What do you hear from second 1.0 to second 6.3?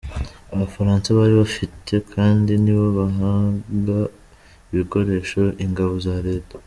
bari babifite, kandi ni bo bahaga ibikoresho ingabo za